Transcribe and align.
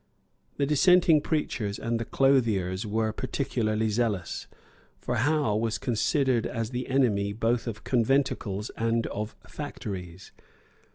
The 0.57 0.65
dissenting 0.65 1.21
preachers 1.21 1.77
and 1.77 1.99
the 1.99 2.05
clothiers 2.05 2.87
were 2.87 3.13
peculiarly 3.13 3.89
zealous. 3.89 4.47
For 4.97 5.17
Howe 5.17 5.55
was 5.55 5.77
considered 5.77 6.47
as 6.47 6.71
the 6.71 6.87
enemy 6.87 7.33
both 7.33 7.67
of 7.67 7.83
conventicles 7.83 8.71
and 8.75 9.05
of 9.05 9.35
factories. 9.47 10.31